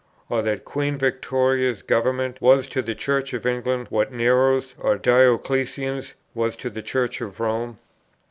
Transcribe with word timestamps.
Or 0.29 0.41
that 0.41 0.65
Queen 0.65 0.97
Victoria's 0.97 1.83
Government 1.83 2.41
was 2.41 2.67
to 2.69 2.81
the 2.81 2.95
Church 2.95 3.35
of 3.35 3.45
England 3.45 3.85
what 3.91 4.11
Nero's 4.11 4.73
or 4.79 4.97
Dioclesian's 4.97 6.15
was 6.33 6.55
to 6.55 6.71
the 6.71 6.81
Church 6.81 7.21
of 7.21 7.39
Rome? 7.39 7.77